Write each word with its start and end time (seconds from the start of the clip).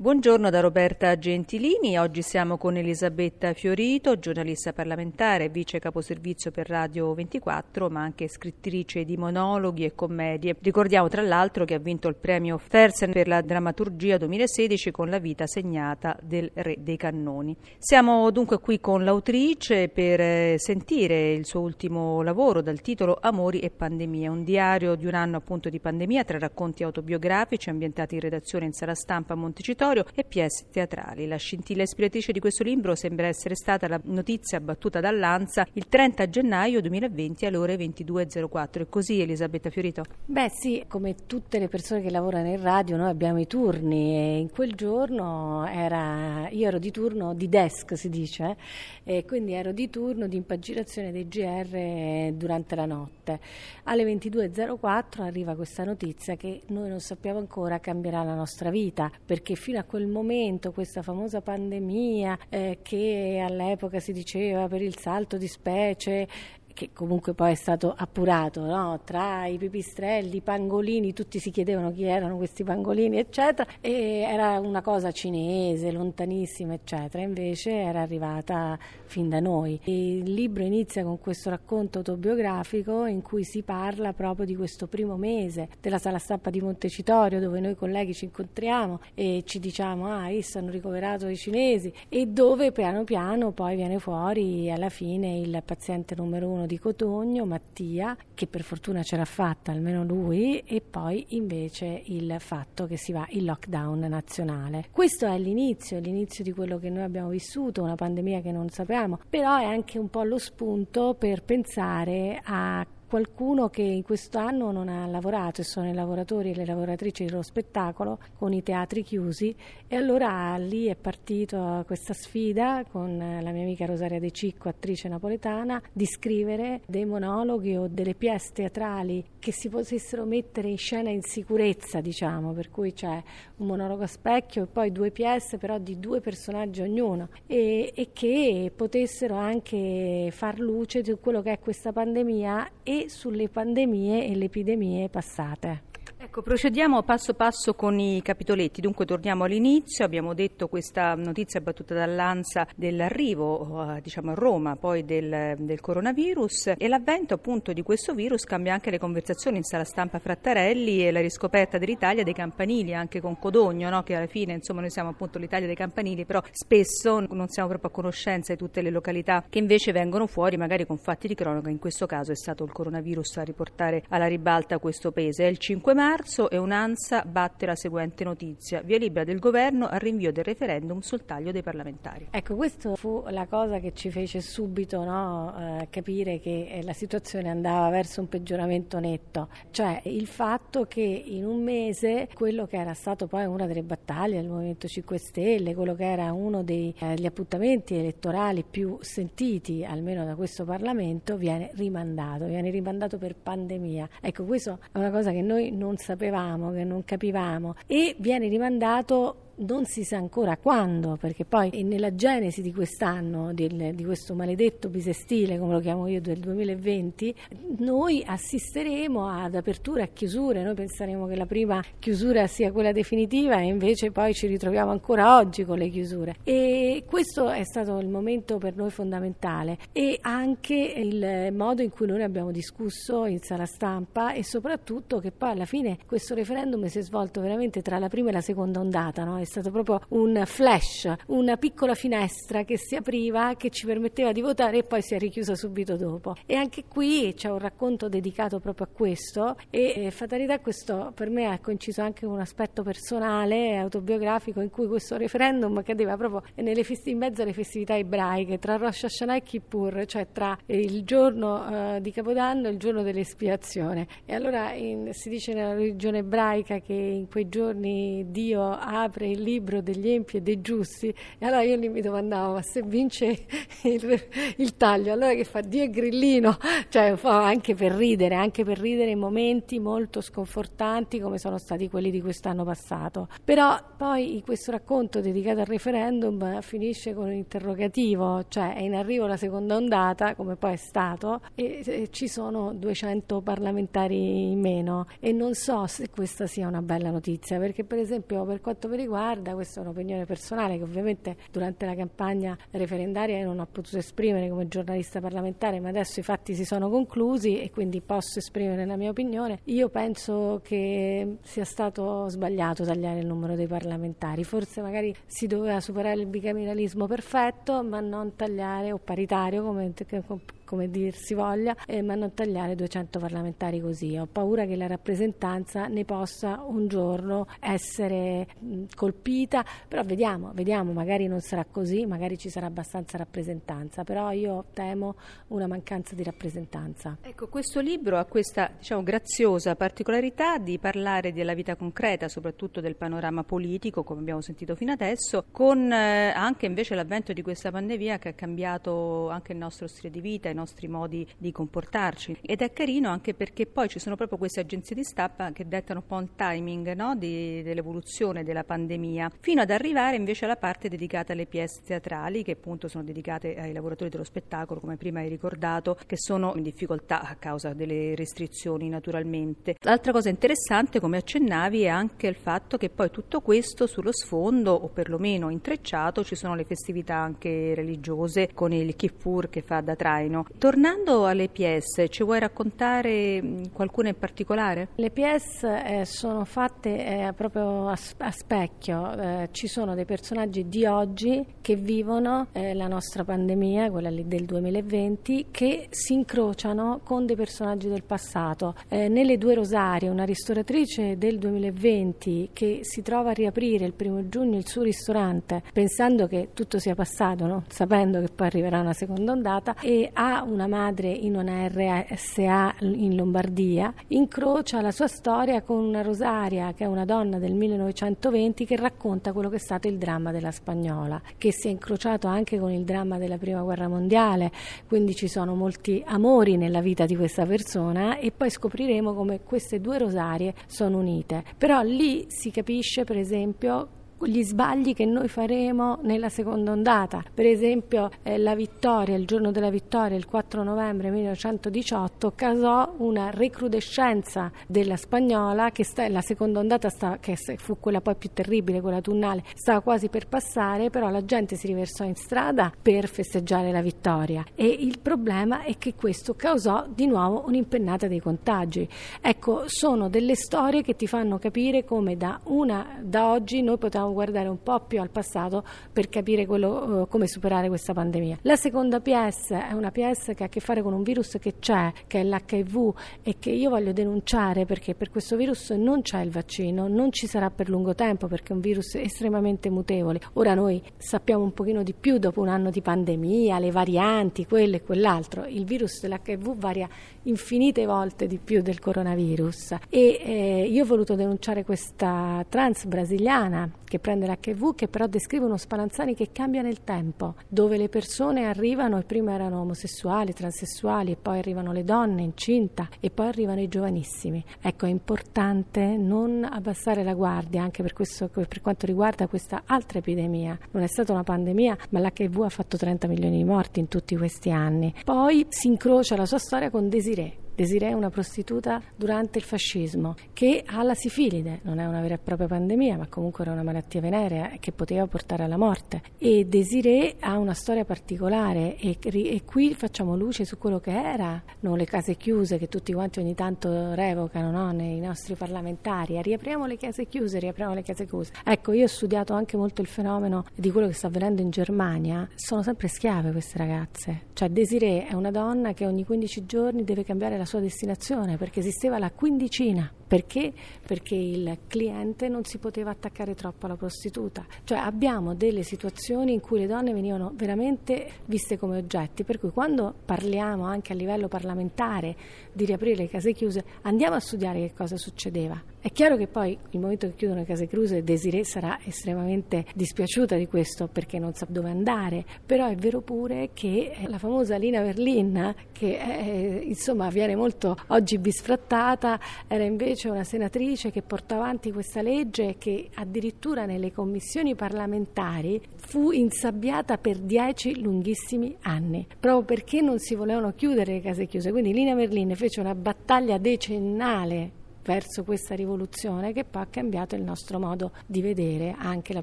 Buongiorno 0.00 0.48
da 0.48 0.60
Roberta 0.60 1.18
Gentilini, 1.18 1.98
oggi 1.98 2.22
siamo 2.22 2.56
con 2.56 2.74
Elisabetta 2.74 3.52
Fiorito, 3.52 4.18
giornalista 4.18 4.72
parlamentare, 4.72 5.50
vice 5.50 5.78
caposervizio 5.78 6.50
per 6.50 6.70
Radio 6.70 7.12
24, 7.12 7.90
ma 7.90 8.00
anche 8.00 8.26
scrittrice 8.26 9.04
di 9.04 9.18
monologhi 9.18 9.84
e 9.84 9.94
commedie. 9.94 10.56
Ricordiamo 10.58 11.08
tra 11.08 11.20
l'altro 11.20 11.66
che 11.66 11.74
ha 11.74 11.78
vinto 11.78 12.08
il 12.08 12.14
premio 12.14 12.56
Fersen 12.56 13.12
per 13.12 13.28
la 13.28 13.42
drammaturgia 13.42 14.16
2016 14.16 14.90
con 14.90 15.10
La 15.10 15.18
vita 15.18 15.46
segnata 15.46 16.16
del 16.22 16.50
Re 16.54 16.76
dei 16.78 16.96
Cannoni. 16.96 17.54
Siamo 17.76 18.30
dunque 18.30 18.58
qui 18.58 18.80
con 18.80 19.04
l'autrice 19.04 19.90
per 19.90 20.18
eh, 20.18 20.54
sentire 20.56 21.34
il 21.34 21.44
suo 21.44 21.60
ultimo 21.60 22.22
lavoro 22.22 22.62
dal 22.62 22.80
titolo 22.80 23.18
Amori 23.20 23.60
e 23.60 23.68
pandemia, 23.68 24.30
un 24.30 24.44
diario 24.44 24.94
di 24.94 25.04
un 25.04 25.12
anno 25.12 25.36
appunto 25.36 25.68
di 25.68 25.78
pandemia, 25.78 26.24
tra 26.24 26.38
racconti 26.38 26.84
autobiografici 26.84 27.68
ambientati 27.68 28.14
in 28.14 28.22
redazione 28.22 28.64
in 28.64 28.72
sala 28.72 28.94
stampa 28.94 29.34
a 29.34 29.36
Montecitorio 29.36 29.88
e 30.14 30.24
pièce 30.24 30.66
teatrali. 30.70 31.26
La 31.26 31.36
scintilla 31.36 31.82
ispiratrice 31.82 32.32
di 32.32 32.40
questo 32.40 32.62
libro 32.62 32.94
sembra 32.94 33.26
essere 33.26 33.54
stata 33.54 33.88
la 33.88 34.00
notizia 34.04 34.60
battuta 34.60 35.00
dall'Ansa 35.00 35.66
il 35.72 35.88
30 35.88 36.28
gennaio 36.28 36.80
2020 36.80 37.46
alle 37.46 37.56
ore 37.56 37.76
22.04. 37.76 38.82
È 38.82 38.88
così 38.88 39.20
Elisabetta 39.20 39.70
Fiorito? 39.70 40.04
Beh 40.24 40.50
sì, 40.50 40.84
come 40.86 41.14
tutte 41.26 41.58
le 41.58 41.68
persone 41.68 42.02
che 42.02 42.10
lavorano 42.10 42.48
in 42.48 42.62
radio 42.62 42.96
noi 42.96 43.10
abbiamo 43.10 43.40
i 43.40 43.46
turni 43.46 44.16
e 44.16 44.38
in 44.38 44.50
quel 44.50 44.74
giorno 44.74 45.66
era, 45.66 46.48
io 46.50 46.66
ero 46.68 46.78
di 46.78 46.90
turno 46.90 47.34
di 47.34 47.48
desk 47.48 47.96
si 47.96 48.08
dice, 48.08 48.56
eh, 49.04 49.16
e 49.16 49.24
quindi 49.24 49.52
ero 49.52 49.72
di 49.72 49.90
turno 49.90 50.28
di 50.28 50.36
impaginazione 50.36 51.10
dei 51.10 51.26
GR 51.26 52.32
durante 52.32 52.74
la 52.74 52.86
notte. 52.86 53.40
Alle 53.84 54.04
22.04 54.04 55.22
arriva 55.22 55.54
questa 55.54 55.84
notizia 55.84 56.36
che 56.36 56.62
noi 56.66 56.88
non 56.88 57.00
sappiamo 57.00 57.38
ancora 57.38 57.80
cambierà 57.80 58.22
la 58.22 58.34
nostra 58.34 58.70
vita 58.70 59.10
perché 59.24 59.56
fino 59.56 59.79
a 59.80 59.84
quel 59.84 60.06
momento, 60.06 60.72
questa 60.72 61.02
famosa 61.02 61.40
pandemia 61.40 62.38
eh, 62.48 62.78
che 62.82 63.42
all'epoca 63.44 63.98
si 63.98 64.12
diceva 64.12 64.68
per 64.68 64.82
il 64.82 64.96
salto 64.96 65.36
di 65.36 65.48
specie 65.48 66.28
che 66.72 66.90
comunque 66.92 67.34
poi 67.34 67.52
è 67.52 67.54
stato 67.54 67.94
appurato, 67.96 68.64
no? 68.64 69.00
tra 69.04 69.46
i 69.46 69.58
pipistrelli, 69.58 70.36
i 70.36 70.40
pangolini, 70.40 71.12
tutti 71.12 71.38
si 71.38 71.50
chiedevano 71.50 71.92
chi 71.92 72.04
erano 72.04 72.36
questi 72.36 72.64
pangolini, 72.64 73.18
eccetera, 73.18 73.68
e 73.80 74.20
era 74.20 74.58
una 74.58 74.82
cosa 74.82 75.10
cinese, 75.12 75.92
lontanissima, 75.92 76.74
eccetera, 76.74 77.22
invece 77.22 77.72
era 77.72 78.02
arrivata 78.02 78.78
fin 79.04 79.28
da 79.28 79.40
noi. 79.40 79.80
Il 79.84 80.32
libro 80.32 80.62
inizia 80.62 81.02
con 81.02 81.18
questo 81.18 81.50
racconto 81.50 81.98
autobiografico 81.98 83.06
in 83.06 83.22
cui 83.22 83.44
si 83.44 83.62
parla 83.62 84.12
proprio 84.12 84.46
di 84.46 84.54
questo 84.54 84.86
primo 84.86 85.16
mese 85.16 85.68
della 85.80 85.98
sala 85.98 86.18
stampa 86.18 86.50
di 86.50 86.60
Montecitorio, 86.60 87.40
dove 87.40 87.60
noi 87.60 87.74
colleghi 87.74 88.14
ci 88.14 88.26
incontriamo 88.26 89.00
e 89.14 89.42
ci 89.44 89.58
diciamo, 89.58 90.06
ah, 90.06 90.30
essi 90.30 90.58
hanno 90.58 90.70
ricoverato 90.70 91.28
i 91.28 91.36
cinesi, 91.36 91.92
e 92.08 92.26
dove 92.26 92.72
piano 92.72 93.04
piano 93.04 93.52
poi 93.52 93.76
viene 93.76 93.98
fuori 93.98 94.70
alla 94.70 94.88
fine 94.88 95.38
il 95.38 95.62
paziente 95.64 96.14
numero 96.14 96.48
uno 96.48 96.59
di 96.66 96.78
Cotogno, 96.78 97.44
Mattia, 97.44 98.16
che 98.34 98.46
per 98.46 98.62
fortuna 98.62 99.02
ce 99.02 99.16
l'ha 99.16 99.24
fatta, 99.24 99.72
almeno 99.72 100.04
lui, 100.04 100.58
e 100.60 100.80
poi 100.80 101.26
invece 101.30 102.02
il 102.06 102.36
fatto 102.38 102.86
che 102.86 102.96
si 102.96 103.12
va 103.12 103.26
in 103.30 103.44
lockdown 103.44 104.00
nazionale. 104.00 104.86
Questo 104.90 105.26
è 105.26 105.38
l'inizio, 105.38 105.98
l'inizio 105.98 106.44
di 106.44 106.52
quello 106.52 106.78
che 106.78 106.90
noi 106.90 107.02
abbiamo 107.02 107.28
vissuto, 107.28 107.82
una 107.82 107.94
pandemia 107.94 108.40
che 108.40 108.52
non 108.52 108.68
sapevamo, 108.68 109.20
però 109.28 109.56
è 109.56 109.64
anche 109.64 109.98
un 109.98 110.08
po' 110.08 110.22
lo 110.22 110.38
spunto 110.38 111.14
per 111.14 111.42
pensare 111.42 112.40
a 112.42 112.86
qualcuno 113.10 113.68
che 113.70 113.82
in 113.82 114.04
questo 114.04 114.38
anno 114.38 114.70
non 114.70 114.88
ha 114.88 115.04
lavorato 115.08 115.62
e 115.62 115.64
sono 115.64 115.90
i 115.90 115.92
lavoratori 115.92 116.52
e 116.52 116.54
le 116.54 116.64
lavoratrici 116.64 117.24
dello 117.24 117.42
spettacolo 117.42 118.20
con 118.38 118.52
i 118.52 118.62
teatri 118.62 119.02
chiusi 119.02 119.52
e 119.88 119.96
allora 119.96 120.56
lì 120.58 120.86
è 120.86 120.94
partita 120.94 121.82
questa 121.84 122.14
sfida 122.14 122.84
con 122.88 123.18
la 123.18 123.50
mia 123.50 123.62
amica 123.62 123.84
Rosaria 123.84 124.20
De 124.20 124.30
Cicco, 124.30 124.68
attrice 124.68 125.08
napoletana, 125.08 125.82
di 125.92 126.06
scrivere 126.06 126.82
dei 126.86 127.04
monologhi 127.04 127.74
o 127.74 127.88
delle 127.88 128.14
pièce 128.14 128.52
teatrali 128.52 129.24
che 129.40 129.50
si 129.50 129.68
potessero 129.68 130.24
mettere 130.24 130.68
in 130.68 130.78
scena 130.78 131.10
in 131.10 131.22
sicurezza, 131.22 132.00
diciamo, 132.00 132.52
per 132.52 132.70
cui 132.70 132.92
c'è 132.92 133.20
un 133.56 133.66
monologo 133.66 134.04
a 134.04 134.06
specchio 134.06 134.62
e 134.62 134.66
poi 134.66 134.92
due 134.92 135.10
pièce 135.10 135.58
però 135.58 135.78
di 135.78 135.98
due 135.98 136.20
personaggi 136.20 136.80
ognuno 136.80 137.30
e, 137.48 137.90
e 137.92 138.10
che 138.12 138.70
potessero 138.72 139.34
anche 139.34 140.28
far 140.30 140.60
luce 140.60 141.04
su 141.04 141.18
quello 141.18 141.42
che 141.42 141.52
è 141.54 141.58
questa 141.58 141.90
pandemia 141.90 142.70
e 142.84 142.99
sulle 143.08 143.48
pandemie 143.48 144.26
e 144.26 144.34
le 144.34 144.44
epidemie 144.44 145.08
passate. 145.08 145.89
Ecco, 146.22 146.42
procediamo 146.42 147.02
passo 147.02 147.32
passo 147.32 147.72
con 147.72 147.98
i 147.98 148.20
capitoletti. 148.20 148.82
Dunque 148.82 149.06
torniamo 149.06 149.44
all'inizio, 149.44 150.04
abbiamo 150.04 150.34
detto 150.34 150.68
questa 150.68 151.14
notizia 151.14 151.62
battuta 151.62 151.94
dall'ANSA 151.94 152.68
dell'arrivo 152.76 153.96
eh, 153.96 154.02
diciamo, 154.02 154.32
a 154.32 154.34
Roma 154.34 154.76
poi 154.76 155.06
del, 155.06 155.54
del, 155.56 155.80
coronavirus 155.80 156.74
e 156.76 156.88
l'avvento 156.88 157.32
appunto 157.32 157.72
di 157.72 157.80
questo 157.80 158.12
virus 158.12 158.44
cambia 158.44 158.74
anche 158.74 158.90
le 158.90 158.98
conversazioni 158.98 159.56
in 159.56 159.62
sala 159.62 159.84
stampa 159.84 160.18
Frattarelli 160.18 161.06
e 161.06 161.10
la 161.10 161.22
riscoperta 161.22 161.78
dell'Italia 161.78 162.22
dei 162.22 162.34
campanili 162.34 162.92
anche 162.92 163.18
con 163.18 163.38
Codogno, 163.38 163.88
no? 163.88 164.02
che 164.02 164.14
alla 164.14 164.26
fine 164.26 164.52
insomma 164.52 164.82
noi 164.82 164.90
siamo 164.90 165.08
appunto 165.08 165.38
l'Italia 165.38 165.66
dei 165.66 165.74
campanili, 165.74 166.26
però 166.26 166.42
spesso 166.50 167.20
non 167.20 167.48
siamo 167.48 167.70
proprio 167.70 167.88
a 167.88 167.94
conoscenza 167.94 168.52
di 168.52 168.58
tutte 168.58 168.82
le 168.82 168.90
località 168.90 169.42
che 169.48 169.58
invece 169.58 169.90
vengono 169.92 170.26
fuori 170.26 170.58
magari 170.58 170.84
con 170.84 170.98
fatti 170.98 171.28
di 171.28 171.34
cronaca, 171.34 171.70
in 171.70 171.78
questo 171.78 172.04
caso 172.04 172.30
è 172.30 172.36
stato 172.36 172.62
il 172.62 172.72
coronavirus 172.72 173.38
a 173.38 173.42
riportare 173.42 174.02
alla 174.10 174.26
ribalta 174.26 174.78
questo 174.78 175.12
paese. 175.12 175.46
È 175.46 175.48
il 175.48 175.56
5 175.56 175.94
marzo 175.94 176.08
marzo 176.10 176.50
e 176.50 176.56
un'ANSA 176.56 177.22
batte 177.24 177.66
la 177.66 177.76
seguente 177.76 178.24
notizia. 178.24 178.80
Via 178.80 178.98
libera 178.98 179.24
del 179.24 179.38
governo 179.38 179.86
al 179.86 180.00
rinvio 180.00 180.32
del 180.32 180.42
referendum 180.42 180.98
sul 181.00 181.24
taglio 181.24 181.52
dei 181.52 181.62
parlamentari. 181.62 182.26
Ecco, 182.32 182.56
questa 182.56 182.96
fu 182.96 183.22
la 183.28 183.46
cosa 183.46 183.78
che 183.78 183.92
ci 183.94 184.10
fece 184.10 184.40
subito 184.40 185.04
no, 185.04 185.54
eh, 185.56 185.86
capire 185.88 186.40
che 186.40 186.66
eh, 186.68 186.82
la 186.82 186.94
situazione 186.94 187.48
andava 187.48 187.88
verso 187.90 188.20
un 188.20 188.28
peggioramento 188.28 188.98
netto. 188.98 189.50
Cioè 189.70 190.00
il 190.06 190.26
fatto 190.26 190.86
che 190.86 191.00
in 191.00 191.46
un 191.46 191.62
mese 191.62 192.28
quello 192.34 192.66
che 192.66 192.78
era 192.78 192.94
stato 192.94 193.28
poi 193.28 193.44
una 193.44 193.66
delle 193.66 193.82
battaglie 193.82 194.40
del 194.40 194.50
Movimento 194.50 194.88
5 194.88 195.16
Stelle, 195.16 195.76
quello 195.76 195.94
che 195.94 196.10
era 196.10 196.32
uno 196.32 196.64
degli 196.64 196.92
eh, 196.98 197.24
appuntamenti 197.24 197.94
elettorali 197.94 198.64
più 198.68 198.98
sentiti, 199.00 199.84
almeno 199.84 200.24
da 200.24 200.34
questo 200.34 200.64
Parlamento, 200.64 201.36
viene 201.36 201.70
rimandato, 201.74 202.46
viene 202.46 202.70
rimandato 202.70 203.16
per 203.16 203.36
pandemia. 203.36 204.08
Ecco, 204.20 204.42
questo 204.42 204.80
è 204.90 204.98
una 204.98 205.12
cosa 205.12 205.30
che 205.30 205.42
noi 205.42 205.70
non 205.70 205.98
sapevamo, 206.00 206.72
che 206.72 206.84
non 206.84 207.04
capivamo 207.04 207.76
e 207.86 208.16
viene 208.18 208.48
rimandato 208.48 209.49
non 209.60 209.84
si 209.84 210.04
sa 210.04 210.16
ancora 210.16 210.56
quando, 210.56 211.16
perché 211.20 211.44
poi 211.44 211.82
nella 211.82 212.14
genesi 212.14 212.62
di 212.62 212.72
quest'anno, 212.72 213.52
del, 213.52 213.94
di 213.94 214.04
questo 214.04 214.34
maledetto 214.34 214.88
bisestile, 214.88 215.58
come 215.58 215.72
lo 215.72 215.80
chiamo 215.80 216.06
io, 216.06 216.20
del 216.20 216.38
2020, 216.38 217.34
noi 217.78 218.22
assisteremo 218.24 219.26
ad 219.26 219.54
aperture 219.54 220.00
e 220.00 220.04
a 220.04 220.08
chiusure, 220.08 220.62
noi 220.62 220.74
penseremo 220.74 221.26
che 221.26 221.36
la 221.36 221.46
prima 221.46 221.82
chiusura 221.98 222.46
sia 222.46 222.72
quella 222.72 222.92
definitiva 222.92 223.58
e 223.58 223.66
invece 223.66 224.10
poi 224.10 224.32
ci 224.34 224.46
ritroviamo 224.46 224.90
ancora 224.90 225.36
oggi 225.36 225.64
con 225.64 225.78
le 225.78 225.88
chiusure. 225.88 226.36
E 226.44 227.04
questo 227.06 227.50
è 227.50 227.64
stato 227.64 227.98
il 227.98 228.08
momento 228.08 228.58
per 228.58 228.76
noi 228.76 228.90
fondamentale 228.90 229.78
e 229.92 230.18
anche 230.22 230.74
il 230.74 231.52
modo 231.52 231.82
in 231.82 231.90
cui 231.90 232.06
noi 232.06 232.22
abbiamo 232.22 232.50
discusso 232.50 233.26
in 233.26 233.40
sala 233.40 233.66
stampa 233.66 234.32
e 234.32 234.44
soprattutto 234.44 235.18
che 235.18 235.30
poi 235.30 235.50
alla 235.50 235.66
fine 235.66 235.98
questo 236.06 236.34
referendum 236.34 236.86
si 236.86 236.98
è 236.98 237.02
svolto 237.02 237.40
veramente 237.40 237.82
tra 237.82 237.98
la 237.98 238.08
prima 238.08 238.30
e 238.30 238.32
la 238.32 238.40
seconda 238.40 238.80
ondata, 238.80 239.24
no? 239.24 239.38
Stato 239.50 239.70
proprio 239.70 240.00
un 240.10 240.42
flash, 240.46 241.12
una 241.26 241.56
piccola 241.56 241.94
finestra 241.94 242.62
che 242.62 242.78
si 242.78 242.94
apriva 242.94 243.54
che 243.56 243.70
ci 243.70 243.84
permetteva 243.84 244.30
di 244.30 244.40
votare 244.40 244.78
e 244.78 244.82
poi 244.84 245.02
si 245.02 245.14
è 245.14 245.18
richiusa 245.18 245.56
subito 245.56 245.96
dopo. 245.96 246.36
E 246.46 246.54
anche 246.54 246.84
qui 246.86 247.34
c'è 247.34 247.50
un 247.50 247.58
racconto 247.58 248.08
dedicato 248.08 248.60
proprio 248.60 248.86
a 248.86 248.94
questo 248.94 249.56
e 249.68 250.06
eh, 250.06 250.10
fatalità 250.12 250.60
questo 250.60 251.12
per 251.14 251.30
me 251.30 251.46
ha 251.46 251.58
coinciso 251.58 252.00
anche 252.00 252.26
un 252.26 252.38
aspetto 252.38 252.82
personale, 252.82 253.76
autobiografico 253.76 254.60
in 254.60 254.70
cui 254.70 254.86
questo 254.86 255.16
referendum 255.16 255.82
cadeva 255.82 256.16
proprio 256.16 256.42
fest- 256.84 257.08
in 257.08 257.18
mezzo 257.18 257.42
alle 257.42 257.52
festività 257.52 257.96
ebraiche 257.96 258.58
tra 258.60 258.76
Rosh 258.76 259.04
Hashanah 259.04 259.36
e 259.36 259.42
Kippur, 259.42 260.04
cioè 260.06 260.28
tra 260.30 260.56
il 260.66 261.02
giorno 261.02 261.96
uh, 261.96 262.00
di 262.00 262.12
Capodanno 262.12 262.68
e 262.68 262.70
il 262.70 262.78
giorno 262.78 263.02
dell'espiazione. 263.02 264.06
E 264.24 264.34
allora 264.34 264.72
in, 264.74 265.12
si 265.12 265.28
dice 265.28 265.52
nella 265.54 265.74
religione 265.74 266.18
ebraica 266.18 266.78
che 266.78 266.92
in 266.92 267.28
quei 267.28 267.48
giorni 267.48 268.26
Dio 268.28 268.62
apre 268.70 269.28
il 269.28 269.39
libro 269.40 269.80
degli 269.80 270.08
empi 270.08 270.38
e 270.38 270.42
dei 270.42 270.60
giusti 270.60 271.08
e 271.38 271.46
allora 271.46 271.62
io 271.62 271.76
lì 271.76 271.88
mi 271.88 272.00
domandavo 272.00 272.54
ma 272.54 272.62
se 272.62 272.82
vince 272.82 273.46
il, 273.82 274.22
il 274.56 274.76
taglio 274.76 275.12
allora 275.12 275.34
che 275.34 275.44
fa? 275.44 275.60
Dio 275.60 275.84
e 275.84 275.90
Grillino 275.90 276.56
cioè 276.88 277.16
anche 277.22 277.74
per 277.74 277.92
ridere 277.92 278.34
anche 278.34 278.64
per 278.64 278.78
ridere 278.78 279.10
in 279.10 279.18
momenti 279.18 279.78
molto 279.78 280.20
sconfortanti 280.20 281.20
come 281.20 281.38
sono 281.38 281.58
stati 281.58 281.88
quelli 281.88 282.10
di 282.10 282.20
quest'anno 282.20 282.64
passato. 282.64 283.28
Però 283.44 283.78
poi 283.96 284.42
questo 284.44 284.70
racconto 284.70 285.20
dedicato 285.20 285.60
al 285.60 285.66
referendum 285.66 286.60
finisce 286.60 287.14
con 287.14 287.26
un 287.26 287.32
interrogativo 287.32 288.44
cioè 288.48 288.74
è 288.74 288.82
in 288.82 288.94
arrivo 288.94 289.26
la 289.26 289.36
seconda 289.36 289.76
ondata 289.76 290.34
come 290.34 290.56
poi 290.56 290.72
è 290.72 290.76
stato 290.76 291.40
e, 291.54 291.82
e 291.84 292.08
ci 292.10 292.28
sono 292.28 292.72
200 292.72 293.40
parlamentari 293.40 294.50
in 294.50 294.60
meno. 294.60 295.06
E 295.20 295.32
non 295.32 295.54
so 295.54 295.86
se 295.86 296.10
questa 296.10 296.46
sia 296.46 296.66
una 296.66 296.82
bella 296.82 297.10
notizia 297.10 297.58
perché 297.58 297.84
per 297.84 297.98
esempio 297.98 298.44
per 298.44 298.60
quanto 298.60 298.88
mi 298.88 298.96
riguarda 298.96 299.19
questa 299.54 299.80
è 299.80 299.82
un'opinione 299.82 300.24
personale 300.24 300.76
che 300.76 300.84
ovviamente 300.84 301.36
durante 301.50 301.84
la 301.86 301.94
campagna 301.94 302.56
referendaria 302.70 303.44
non 303.44 303.58
ho 303.58 303.66
potuto 303.70 303.98
esprimere 303.98 304.48
come 304.48 304.68
giornalista 304.68 305.20
parlamentare, 305.20 305.80
ma 305.80 305.88
adesso 305.88 306.20
i 306.20 306.22
fatti 306.22 306.54
si 306.54 306.64
sono 306.64 306.88
conclusi 306.88 307.60
e 307.60 307.70
quindi 307.70 308.00
posso 308.00 308.38
esprimere 308.38 308.86
la 308.86 308.96
mia 308.96 309.10
opinione. 309.10 309.60
Io 309.64 309.88
penso 309.88 310.60
che 310.62 311.36
sia 311.42 311.64
stato 311.64 312.28
sbagliato 312.28 312.84
tagliare 312.84 313.18
il 313.18 313.26
numero 313.26 313.54
dei 313.54 313.66
parlamentari, 313.66 314.44
forse 314.44 314.80
magari 314.80 315.14
si 315.26 315.46
doveva 315.46 315.80
superare 315.80 316.20
il 316.20 316.26
bicameralismo 316.26 317.06
perfetto, 317.06 317.82
ma 317.82 318.00
non 318.00 318.36
tagliare 318.36 318.92
o 318.92 318.98
paritario 318.98 319.62
come 319.62 319.80
come 320.26 320.40
dir 320.76 321.14
si 321.14 321.34
voglia, 321.34 321.76
eh, 321.86 322.02
ma 322.02 322.14
non 322.14 322.34
tagliare 322.34 322.74
200 322.74 323.18
parlamentari 323.18 323.80
così. 323.80 324.16
Ho 324.16 324.26
paura 324.26 324.64
che 324.66 324.76
la 324.76 324.86
rappresentanza 324.86 325.86
ne 325.86 326.04
possa 326.04 326.62
un 326.66 326.88
giorno 326.88 327.46
essere 327.60 328.46
mh, 328.58 328.84
colpita, 328.94 329.64
però 329.88 330.02
vediamo, 330.04 330.52
vediamo, 330.54 330.92
magari 330.92 331.26
non 331.26 331.40
sarà 331.40 331.64
così, 331.64 332.06
magari 332.06 332.38
ci 332.38 332.48
sarà 332.48 332.66
abbastanza 332.66 333.16
rappresentanza, 333.16 334.04
però 334.04 334.30
io 334.32 334.66
temo 334.72 335.16
una 335.48 335.66
mancanza 335.66 336.14
di 336.14 336.22
rappresentanza. 336.22 337.18
Ecco, 337.20 337.48
questo 337.48 337.80
libro 337.80 338.16
ha 338.18 338.24
questa 338.24 338.70
diciamo, 338.76 339.02
graziosa 339.02 339.76
particolarità 339.76 340.58
di 340.58 340.78
parlare 340.78 341.32
della 341.32 341.54
vita 341.54 341.76
concreta, 341.76 342.28
soprattutto 342.28 342.80
del 342.80 342.96
panorama 342.96 343.44
politico, 343.44 344.02
come 344.02 344.20
abbiamo 344.20 344.40
sentito 344.40 344.74
fino 344.74 344.92
adesso, 344.92 345.44
con 345.50 345.92
eh, 345.92 346.32
anche 346.34 346.66
invece 346.66 346.94
l'avvento 346.94 347.32
di 347.32 347.42
questa 347.42 347.70
pandemia 347.70 348.18
che 348.18 348.28
ha 348.30 348.32
cambiato 348.32 349.28
anche 349.28 349.52
il 349.52 349.58
nostro 349.58 349.86
stile 349.86 350.10
di 350.10 350.20
vita, 350.20 350.48
i 350.48 350.54
nostri 350.60 350.88
modi 350.88 351.26
di 351.38 351.52
comportarci. 351.52 352.36
Ed 352.42 352.60
è 352.60 352.72
carino 352.72 353.08
anche 353.08 353.34
perché 353.34 353.66
poi 353.66 353.88
ci 353.88 353.98
sono 353.98 354.16
proprio 354.16 354.38
queste 354.38 354.60
agenzie 354.60 354.94
di 354.94 355.04
stampa 355.04 355.52
che 355.52 355.66
dettano 355.66 356.00
un 356.00 356.06
po' 356.06 356.20
il 356.20 356.30
timing 356.36 356.92
no? 356.92 357.14
di, 357.16 357.62
dell'evoluzione 357.62 358.44
della 358.44 358.64
pandemia, 358.64 359.30
fino 359.40 359.62
ad 359.62 359.70
arrivare 359.70 360.16
invece 360.16 360.44
alla 360.44 360.56
parte 360.56 360.88
dedicata 360.88 361.32
alle 361.32 361.46
pièce 361.46 361.80
teatrali, 361.84 362.42
che 362.42 362.52
appunto 362.52 362.88
sono 362.88 363.04
dedicate 363.04 363.56
ai 363.56 363.72
lavoratori 363.72 364.10
dello 364.10 364.24
spettacolo, 364.24 364.80
come 364.80 364.96
prima 364.96 365.20
hai 365.20 365.28
ricordato, 365.28 365.96
che 366.06 366.16
sono 366.18 366.52
in 366.56 366.62
difficoltà 366.62 367.22
a 367.22 367.34
causa 367.36 367.72
delle 367.72 368.14
restrizioni 368.14 368.88
naturalmente. 368.88 369.76
L'altra 369.80 370.12
cosa 370.12 370.28
interessante, 370.28 371.00
come 371.00 371.16
accennavi, 371.16 371.82
è 371.82 371.88
anche 371.88 372.26
il 372.26 372.36
fatto 372.36 372.76
che 372.76 372.90
poi 372.90 373.10
tutto 373.10 373.40
questo 373.40 373.86
sullo 373.86 374.12
sfondo, 374.12 374.72
o 374.72 374.88
perlomeno 374.88 375.48
intrecciato, 375.50 376.24
ci 376.24 376.34
sono 376.34 376.54
le 376.54 376.64
festività 376.64 377.16
anche 377.16 377.74
religiose 377.74 378.50
con 378.52 378.72
il 378.72 378.94
Kippur 378.96 379.48
che 379.48 379.62
fa 379.62 379.80
da 379.80 379.96
traino. 379.96 380.44
Tornando 380.58 381.26
alle 381.26 381.48
pièce, 381.48 382.08
ci 382.08 382.22
vuoi 382.22 382.38
raccontare 382.38 383.42
mm, 383.42 383.64
qualcuna 383.72 384.08
in 384.08 384.18
particolare? 384.18 384.88
Le 384.96 385.10
pièce 385.10 385.84
eh, 385.84 386.04
sono 386.04 386.44
fatte 386.44 386.88
eh, 386.90 387.32
proprio 387.32 387.88
a, 387.88 387.96
a 388.18 388.30
specchio, 388.30 389.12
eh, 389.18 389.48
ci 389.52 389.66
sono 389.66 389.94
dei 389.94 390.04
personaggi 390.04 390.68
di 390.68 390.84
oggi 390.84 391.44
che 391.60 391.76
vivono 391.76 392.48
eh, 392.52 392.74
la 392.74 392.88
nostra 392.88 393.24
pandemia, 393.24 393.90
quella 393.90 394.10
del 394.10 394.44
2020, 394.44 395.46
che 395.50 395.86
si 395.90 396.12
incrociano 396.12 397.00
con 397.04 397.26
dei 397.26 397.36
personaggi 397.36 397.88
del 397.88 398.02
passato. 398.02 398.74
Eh, 398.88 399.08
nelle 399.08 399.38
due 399.38 399.54
Rosarie, 399.54 400.08
una 400.08 400.24
ristoratrice 400.24 401.16
del 401.16 401.38
2020 401.38 402.50
che 402.52 402.80
si 402.82 403.02
trova 403.02 403.30
a 403.30 403.34
riaprire 403.34 403.84
il 403.84 403.92
primo 403.92 404.28
giugno 404.28 404.58
il 404.58 404.66
suo 404.66 404.82
ristorante 404.82 405.62
pensando 405.72 406.26
che 406.26 406.50
tutto 406.52 406.78
sia 406.78 406.94
passato, 406.94 407.46
no? 407.46 407.64
sapendo 407.68 408.20
che 408.20 408.28
poi 408.28 408.46
arriverà 408.46 408.80
una 408.80 408.92
seconda 408.92 409.32
ondata, 409.32 409.76
e 409.80 410.10
ha 410.12 410.39
una 410.42 410.66
madre 410.66 411.08
in 411.10 411.36
una 411.36 411.66
RSA 411.68 412.74
in 412.80 413.16
Lombardia, 413.16 413.92
incrocia 414.08 414.80
la 414.80 414.90
sua 414.90 415.06
storia 415.06 415.62
con 415.62 415.76
una 415.78 416.02
Rosaria, 416.02 416.72
che 416.74 416.84
è 416.84 416.86
una 416.86 417.04
donna 417.04 417.38
del 417.38 417.54
1920 417.54 418.64
che 418.66 418.76
racconta 418.76 419.32
quello 419.32 419.48
che 419.48 419.56
è 419.56 419.60
stato 419.60 419.88
il 419.88 419.98
dramma 419.98 420.32
della 420.32 420.50
spagnola, 420.50 421.20
che 421.38 421.52
si 421.52 421.68
è 421.68 421.70
incrociato 421.70 422.26
anche 422.26 422.58
con 422.58 422.70
il 422.70 422.84
dramma 422.84 423.18
della 423.18 423.38
prima 423.38 423.62
guerra 423.62 423.88
mondiale, 423.88 424.50
quindi 424.86 425.14
ci 425.14 425.28
sono 425.28 425.54
molti 425.54 426.02
amori 426.06 426.56
nella 426.56 426.80
vita 426.80 427.06
di 427.06 427.16
questa 427.16 427.46
persona 427.46 428.18
e 428.18 428.32
poi 428.32 428.50
scopriremo 428.50 429.14
come 429.14 429.40
queste 429.42 429.80
due 429.80 429.98
rosarie 429.98 430.54
sono 430.66 430.98
unite. 430.98 431.44
Però 431.56 431.82
lì 431.82 432.26
si 432.28 432.50
capisce, 432.50 433.04
per 433.04 433.16
esempio, 433.16 433.99
gli 434.26 434.42
sbagli 434.42 434.94
che 434.94 435.04
noi 435.04 435.28
faremo 435.28 435.98
nella 436.02 436.28
seconda 436.28 436.72
ondata. 436.72 437.22
Per 437.32 437.46
esempio 437.46 438.10
eh, 438.22 438.38
la 438.38 438.54
vittoria, 438.54 439.16
il 439.16 439.26
giorno 439.26 439.50
della 439.50 439.70
vittoria, 439.70 440.16
il 440.16 440.26
4 440.26 440.62
novembre 440.62 441.10
1918, 441.10 442.32
causò 442.34 442.94
una 442.98 443.30
recrudescenza 443.30 444.50
della 444.66 444.96
spagnola 444.96 445.70
che 445.70 445.84
sta, 445.84 446.08
la 446.08 446.20
seconda 446.20 446.58
ondata 446.58 446.88
sta, 446.88 447.18
che 447.20 447.36
fu 447.56 447.78
quella 447.78 448.00
poi 448.00 448.16
più 448.16 448.30
terribile, 448.32 448.80
quella 448.80 449.00
tunnale, 449.00 449.44
stava 449.54 449.80
quasi 449.80 450.08
per 450.08 450.26
passare, 450.28 450.90
però 450.90 451.08
la 451.10 451.24
gente 451.24 451.56
si 451.56 451.66
riversò 451.66 452.04
in 452.04 452.14
strada 452.14 452.72
per 452.80 453.08
festeggiare 453.08 453.72
la 453.72 453.82
vittoria 453.82 454.44
e 454.54 454.66
il 454.66 454.98
problema 454.98 455.62
è 455.62 455.76
che 455.78 455.94
questo 455.94 456.34
causò 456.34 456.86
di 456.92 457.06
nuovo 457.06 457.44
un'impennata 457.46 458.06
dei 458.08 458.20
contagi. 458.20 458.88
Ecco, 459.20 459.64
sono 459.66 460.08
delle 460.08 460.34
storie 460.34 460.82
che 460.82 460.96
ti 460.96 461.06
fanno 461.06 461.38
capire 461.38 461.84
come 461.84 462.16
da, 462.16 462.40
una, 462.44 462.98
da 463.00 463.30
oggi 463.30 463.62
noi 463.62 463.78
potevamo 463.78 464.09
guardare 464.12 464.48
un 464.48 464.62
po' 464.62 464.80
più 464.80 465.00
al 465.00 465.10
passato 465.10 465.64
per 465.92 466.08
capire 466.08 466.46
quello, 466.46 467.02
uh, 467.02 467.08
come 467.08 467.26
superare 467.26 467.68
questa 467.68 467.92
pandemia. 467.92 468.38
La 468.42 468.56
seconda 468.56 469.00
PS 469.00 469.52
è 469.52 469.72
una 469.72 469.90
PS 469.90 470.32
che 470.34 470.42
ha 470.42 470.46
a 470.46 470.48
che 470.48 470.60
fare 470.60 470.82
con 470.82 470.92
un 470.92 471.02
virus 471.02 471.36
che 471.40 471.54
c'è, 471.58 471.92
che 472.06 472.20
è 472.20 472.24
l'HIV 472.24 472.92
e 473.22 473.36
che 473.38 473.50
io 473.50 473.70
voglio 473.70 473.92
denunciare 473.92 474.66
perché 474.66 474.94
per 474.94 475.10
questo 475.10 475.36
virus 475.36 475.70
non 475.70 476.02
c'è 476.02 476.20
il 476.20 476.30
vaccino, 476.30 476.88
non 476.88 477.12
ci 477.12 477.26
sarà 477.26 477.50
per 477.50 477.68
lungo 477.68 477.94
tempo 477.94 478.26
perché 478.26 478.52
è 478.52 478.56
un 478.56 478.60
virus 478.60 478.96
estremamente 478.96 479.70
mutevole. 479.70 480.20
Ora 480.34 480.54
noi 480.54 480.82
sappiamo 480.96 481.44
un 481.44 481.52
pochino 481.52 481.82
di 481.82 481.94
più 481.94 482.18
dopo 482.18 482.40
un 482.40 482.48
anno 482.48 482.70
di 482.70 482.82
pandemia, 482.82 483.58
le 483.58 483.70
varianti, 483.70 484.46
quello 484.46 484.76
e 484.76 484.82
quell'altro. 484.82 485.44
Il 485.46 485.64
virus 485.64 486.00
dell'HIV 486.00 486.56
varia 486.56 486.88
infinite 487.24 487.86
volte 487.86 488.26
di 488.26 488.38
più 488.42 488.62
del 488.62 488.80
coronavirus 488.80 489.76
e 489.88 490.20
eh, 490.22 490.68
io 490.68 490.82
ho 490.82 490.86
voluto 490.86 491.14
denunciare 491.14 491.64
questa 491.64 492.44
trans 492.48 492.86
brasiliana 492.86 493.70
che 493.84 493.98
prende 494.00 494.26
l'HIV 494.26 494.74
che 494.74 494.88
però 494.88 495.06
descrive 495.06 495.44
uno 495.44 495.56
Spallanzani 495.56 496.14
che 496.14 496.30
cambia 496.32 496.62
nel 496.62 496.82
tempo, 496.82 497.34
dove 497.48 497.76
le 497.76 497.88
persone 497.88 498.46
arrivano 498.46 498.98
e 498.98 499.04
prima 499.04 499.32
erano 499.32 499.60
omosessuali, 499.60 500.32
transessuali 500.32 501.12
e 501.12 501.16
poi 501.16 501.38
arrivano 501.38 501.72
le 501.72 501.84
donne 501.84 502.22
incinta 502.22 502.88
e 502.98 503.10
poi 503.10 503.28
arrivano 503.28 503.60
i 503.60 503.68
giovanissimi. 503.68 504.44
Ecco, 504.60 504.86
è 504.86 504.88
importante 504.88 505.96
non 505.96 506.44
abbassare 506.44 507.02
la 507.02 507.14
guardia 507.14 507.62
anche 507.62 507.82
per, 507.82 507.92
questo, 507.92 508.28
per 508.28 508.60
quanto 508.60 508.86
riguarda 508.86 509.28
questa 509.28 509.62
altra 509.66 509.98
epidemia. 509.98 510.58
Non 510.72 510.82
è 510.82 510.88
stata 510.88 511.12
una 511.12 511.22
pandemia, 511.22 511.76
ma 511.90 512.00
l'HIV 512.00 512.42
ha 512.42 512.48
fatto 512.48 512.76
30 512.76 513.06
milioni 513.06 513.36
di 513.36 513.44
morti 513.44 513.80
in 513.80 513.88
tutti 513.88 514.16
questi 514.16 514.50
anni. 514.50 514.94
Poi 515.04 515.46
si 515.48 515.68
incrocia 515.68 516.16
la 516.16 516.26
sua 516.26 516.38
storia 516.38 516.70
con 516.70 516.88
Desiree 516.88 517.48
Desiree 517.60 517.90
è 517.90 517.92
una 517.92 518.08
prostituta 518.08 518.80
durante 518.96 519.36
il 519.36 519.44
fascismo 519.44 520.14
che 520.32 520.64
ha 520.64 520.82
la 520.82 520.94
sifilide, 520.94 521.60
non 521.64 521.78
è 521.78 521.84
una 521.84 522.00
vera 522.00 522.14
e 522.14 522.18
propria 522.18 522.46
pandemia, 522.46 522.96
ma 522.96 523.06
comunque 523.06 523.44
era 523.44 523.52
una 523.52 523.62
malattia 523.62 524.00
venerea 524.00 524.52
che 524.58 524.72
poteva 524.72 525.06
portare 525.06 525.42
alla 525.42 525.58
morte. 525.58 526.00
E 526.16 526.46
Desiree 526.46 527.16
ha 527.20 527.36
una 527.36 527.52
storia 527.52 527.84
particolare 527.84 528.78
e, 528.78 528.96
e 528.98 529.42
qui 529.44 529.74
facciamo 529.74 530.16
luce 530.16 530.46
su 530.46 530.56
quello 530.56 530.80
che 530.80 530.90
era, 530.90 531.42
non 531.60 531.76
le 531.76 531.84
case 531.84 532.16
chiuse 532.16 532.56
che 532.56 532.68
tutti 532.68 532.94
quanti 532.94 533.18
ogni 533.18 533.34
tanto 533.34 533.92
revocano 533.92 534.50
no? 534.50 534.72
nei 534.72 534.98
nostri 534.98 535.34
parlamentari. 535.34 536.18
Riapriamo 536.22 536.64
le 536.64 536.78
case 536.78 537.08
chiuse, 537.08 537.38
riapriamo 537.40 537.74
le 537.74 537.82
case 537.82 538.06
chiuse. 538.06 538.32
Ecco, 538.42 538.72
io 538.72 538.84
ho 538.84 538.88
studiato 538.88 539.34
anche 539.34 539.58
molto 539.58 539.82
il 539.82 539.86
fenomeno 539.86 540.46
di 540.54 540.70
quello 540.70 540.86
che 540.86 540.94
sta 540.94 541.08
avvenendo 541.08 541.42
in 541.42 541.50
Germania. 541.50 542.26
Sono 542.36 542.62
sempre 542.62 542.88
schiave 542.88 543.32
queste 543.32 543.58
ragazze. 543.58 544.28
Cioè 544.32 544.48
Desiree 544.48 545.08
è 545.08 545.12
una 545.12 545.30
donna 545.30 545.74
che 545.74 545.84
ogni 545.84 546.06
15 546.06 546.46
giorni 546.46 546.84
deve 546.84 547.04
cambiare 547.04 547.36
la 547.36 547.48
destinazione 547.58 548.36
perché 548.36 548.60
esisteva 548.60 548.98
la 548.98 549.10
quindicina 549.10 549.92
Perché? 550.10 550.52
Perché 550.84 551.14
il 551.14 551.56
cliente 551.68 552.26
non 552.26 552.42
si 552.42 552.58
poteva 552.58 552.90
attaccare 552.90 553.36
troppo 553.36 553.66
alla 553.66 553.76
prostituta. 553.76 554.44
Cioè 554.64 554.78
abbiamo 554.78 555.36
delle 555.36 555.62
situazioni 555.62 556.32
in 556.32 556.40
cui 556.40 556.58
le 556.58 556.66
donne 556.66 556.92
venivano 556.92 557.30
veramente 557.36 558.14
viste 558.24 558.58
come 558.58 558.76
oggetti, 558.76 559.22
per 559.22 559.38
cui 559.38 559.50
quando 559.50 559.94
parliamo 560.04 560.64
anche 560.64 560.94
a 560.94 560.96
livello 560.96 561.28
parlamentare 561.28 562.16
di 562.52 562.64
riaprire 562.64 562.96
le 562.96 563.08
case 563.08 563.32
chiuse, 563.32 563.62
andiamo 563.82 564.16
a 564.16 564.20
studiare 564.20 564.58
che 564.66 564.74
cosa 564.74 564.96
succedeva. 564.96 565.62
È 565.78 565.92
chiaro 565.92 566.16
che 566.16 566.26
poi 566.26 566.58
il 566.70 566.80
momento 566.80 567.06
che 567.06 567.14
chiudono 567.14 567.40
le 567.40 567.46
case 567.46 567.68
chiuse 567.68 568.02
Desiree 568.02 568.44
sarà 568.44 568.80
estremamente 568.84 569.64
dispiaciuta 569.74 570.34
di 570.36 570.46
questo 570.46 570.88
perché 570.88 571.20
non 571.20 571.34
sa 571.34 571.46
dove 571.48 571.70
andare, 571.70 572.24
però 572.44 572.66
è 572.66 572.74
vero 572.74 573.00
pure 573.00 573.50
che 573.54 573.96
la 574.06 574.18
famosa 574.18 574.56
Lina 574.56 574.82
Verlin, 574.82 575.54
che 575.72 575.98
è, 575.98 576.62
insomma 576.64 577.08
viene 577.08 577.36
molto 577.36 577.76
oggi 577.86 578.18
bisfrattata, 578.18 579.18
era 579.46 579.64
invece 579.64 579.99
una 580.08 580.24
senatrice 580.24 580.90
che 580.90 581.02
portò 581.02 581.36
avanti 581.36 581.72
questa 581.72 582.02
legge 582.02 582.56
che 582.58 582.88
addirittura 582.94 583.66
nelle 583.66 583.92
commissioni 583.92 584.54
parlamentari 584.54 585.60
fu 585.76 586.10
insabbiata 586.12 586.98
per 586.98 587.18
dieci 587.18 587.80
lunghissimi 587.80 588.56
anni, 588.62 589.06
proprio 589.18 589.44
perché 589.44 589.80
non 589.80 589.98
si 589.98 590.14
volevano 590.14 590.52
chiudere 590.54 590.94
le 590.94 591.00
case 591.00 591.26
chiuse. 591.26 591.50
Quindi 591.50 591.72
Lina 591.72 591.94
Verlin 591.94 592.34
fece 592.34 592.60
una 592.60 592.74
battaglia 592.74 593.38
decennale 593.38 594.58
verso 594.82 595.24
questa 595.24 595.54
rivoluzione 595.54 596.32
che 596.32 596.44
poi 596.44 596.62
ha 596.62 596.66
cambiato 596.66 597.14
il 597.14 597.22
nostro 597.22 597.58
modo 597.58 597.92
di 598.06 598.22
vedere 598.22 598.74
anche 598.76 599.12
la 599.12 599.22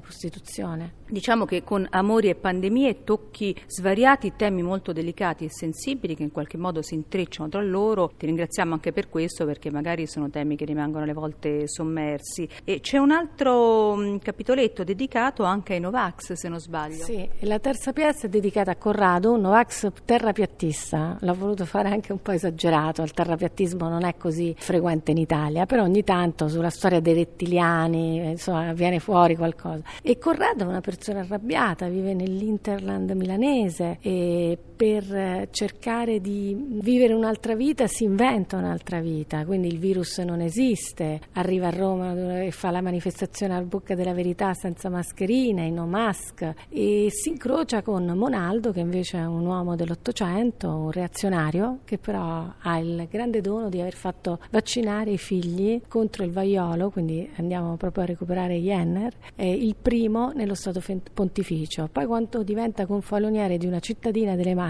prostituzione. 0.00 0.97
Diciamo 1.10 1.46
che 1.46 1.64
con 1.64 1.86
Amori 1.88 2.28
e 2.28 2.34
Pandemie 2.34 3.02
tocchi 3.02 3.56
svariati 3.66 4.34
temi 4.36 4.60
molto 4.60 4.92
delicati 4.92 5.46
e 5.46 5.48
sensibili 5.50 6.14
che 6.14 6.22
in 6.22 6.30
qualche 6.30 6.58
modo 6.58 6.82
si 6.82 6.92
intrecciano 6.92 7.48
tra 7.48 7.62
loro. 7.62 8.12
Ti 8.14 8.26
ringraziamo 8.26 8.74
anche 8.74 8.92
per 8.92 9.08
questo 9.08 9.46
perché 9.46 9.70
magari 9.70 10.06
sono 10.06 10.28
temi 10.28 10.54
che 10.54 10.66
rimangono 10.66 11.04
alle 11.04 11.14
volte 11.14 11.66
sommersi. 11.66 12.46
E 12.62 12.80
c'è 12.80 12.98
un 12.98 13.10
altro 13.10 13.96
mm, 13.96 14.16
capitoletto 14.18 14.84
dedicato 14.84 15.44
anche 15.44 15.72
ai 15.72 15.80
Novax, 15.80 16.32
se 16.32 16.46
non 16.50 16.60
sbaglio. 16.60 17.04
Sì, 17.04 17.26
la 17.40 17.58
terza 17.58 17.94
piazza 17.94 18.26
è 18.26 18.28
dedicata 18.28 18.72
a 18.72 18.76
Corrado, 18.76 19.32
un 19.32 19.40
Novax 19.40 19.90
terrapiattista. 20.04 21.16
L'ho 21.20 21.34
voluto 21.34 21.64
fare 21.64 21.88
anche 21.88 22.12
un 22.12 22.20
po' 22.20 22.32
esagerato, 22.32 23.00
il 23.00 23.12
terrapiattismo 23.12 23.88
non 23.88 24.04
è 24.04 24.14
così 24.18 24.54
frequente 24.58 25.12
in 25.12 25.16
Italia, 25.16 25.64
però 25.64 25.84
ogni 25.84 26.04
tanto 26.04 26.48
sulla 26.48 26.68
storia 26.68 27.00
dei 27.00 27.14
rettiliani, 27.14 28.28
insomma, 28.28 28.74
viene 28.74 28.98
fuori 28.98 29.36
qualcosa. 29.36 29.80
E 30.02 30.18
Corrado 30.18 30.64
è 30.64 30.66
una 30.66 30.80
persona 30.80 30.96
persona 30.98 31.20
arrabbiata, 31.20 31.88
vive 31.88 32.12
nell'Interland 32.12 33.12
milanese 33.12 33.98
e 34.02 34.58
per 34.78 35.48
cercare 35.50 36.20
di 36.20 36.56
vivere 36.80 37.12
un'altra 37.12 37.56
vita 37.56 37.88
si 37.88 38.04
inventa 38.04 38.56
un'altra 38.56 39.00
vita, 39.00 39.44
quindi 39.44 39.66
il 39.66 39.80
virus 39.80 40.18
non 40.18 40.40
esiste, 40.40 41.20
arriva 41.32 41.66
a 41.66 41.70
Roma 41.70 42.42
e 42.42 42.52
fa 42.52 42.70
la 42.70 42.80
manifestazione 42.80 43.56
al 43.56 43.64
Bocca 43.64 43.96
della 43.96 44.14
Verità 44.14 44.54
senza 44.54 44.88
mascherina, 44.88 45.62
in 45.62 45.74
no 45.74 45.86
mask 45.86 46.54
e 46.68 47.08
si 47.10 47.30
incrocia 47.30 47.82
con 47.82 48.06
Monaldo 48.06 48.70
che 48.70 48.78
invece 48.78 49.18
è 49.18 49.26
un 49.26 49.44
uomo 49.44 49.74
dell'Ottocento, 49.74 50.68
un 50.68 50.92
reazionario 50.92 51.80
che 51.84 51.98
però 51.98 52.46
ha 52.56 52.78
il 52.78 53.08
grande 53.10 53.40
dono 53.40 53.68
di 53.68 53.80
aver 53.80 53.94
fatto 53.94 54.38
vaccinare 54.50 55.10
i 55.10 55.18
figli 55.18 55.80
contro 55.88 56.22
il 56.22 56.30
vaiolo, 56.30 56.90
quindi 56.90 57.28
andiamo 57.34 57.76
proprio 57.76 58.04
a 58.04 58.06
recuperare 58.06 58.54
Jenner, 58.60 59.12
il 59.38 59.74
primo 59.74 60.30
nello 60.30 60.54
Stato 60.54 60.80
pontificio. 61.12 61.88
Poi 61.90 62.06
quando 62.06 62.44
diventa 62.44 62.86
confaloniere 62.86 63.58
di 63.58 63.66
una 63.66 63.80
cittadina 63.80 64.36
delle 64.36 64.54
Marche, 64.54 64.66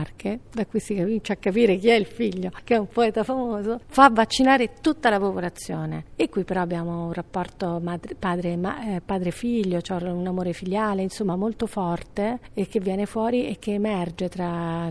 da 0.52 0.66
qui 0.66 0.80
si 0.80 0.94
comincia 0.94 1.34
a 1.34 1.36
capire 1.36 1.76
chi 1.76 1.88
è 1.88 1.94
il 1.94 2.06
figlio, 2.06 2.50
che 2.64 2.74
è 2.74 2.78
un 2.78 2.88
poeta 2.88 3.24
famoso, 3.24 3.80
fa 3.86 4.08
vaccinare 4.10 4.74
tutta 4.80 5.10
la 5.10 5.18
popolazione. 5.18 6.04
E 6.16 6.28
qui 6.28 6.44
però 6.44 6.60
abbiamo 6.60 7.06
un 7.06 7.12
rapporto 7.12 7.80
madre, 7.82 8.14
padre, 8.14 8.56
ma, 8.56 8.96
eh, 8.96 9.00
padre-figlio, 9.00 9.80
cioè 9.80 10.02
un 10.02 10.26
amore 10.26 10.52
filiale, 10.52 11.02
insomma 11.02 11.36
molto 11.36 11.66
forte 11.66 12.40
e 12.54 12.66
che 12.66 12.80
viene 12.80 13.06
fuori 13.06 13.48
e 13.48 13.58
che 13.58 13.74
emerge 13.74 14.28
tra 14.28 14.90